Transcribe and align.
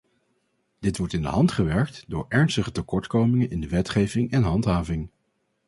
Dit 0.79 0.97
wordt 0.97 1.13
in 1.13 1.21
de 1.21 1.27
hand 1.27 1.51
gewerkt 1.51 2.05
door 2.07 2.25
ernstige 2.29 2.71
tekortkomingen 2.71 3.49
in 3.49 3.61
de 3.61 3.69
wetgeving 3.69 4.31
en 4.31 4.43
handhaving. 4.43 5.09